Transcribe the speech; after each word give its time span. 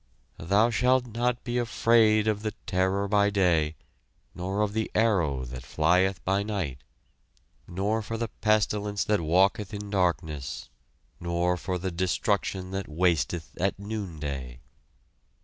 "Thou 0.39 0.71
shalt 0.71 1.05
not 1.05 1.43
be 1.43 1.59
afraid 1.59 2.27
of 2.27 2.41
the 2.41 2.55
terror 2.65 3.07
by 3.07 3.29
day, 3.29 3.75
nor 4.33 4.61
of 4.61 4.73
the 4.73 4.89
arrow 4.95 5.45
that 5.45 5.61
flieth 5.61 6.23
by 6.25 6.41
night, 6.41 6.79
nor 7.67 8.01
for 8.01 8.17
the 8.17 8.29
pestilence 8.41 9.03
that 9.03 9.21
walketh 9.21 9.75
in 9.75 9.91
darkness, 9.91 10.69
nor 11.19 11.55
for 11.55 11.77
the 11.77 11.91
destruction 11.91 12.71
that 12.71 12.87
wasteth 12.89 13.51
at 13.61 13.77
noonday." 13.77 14.59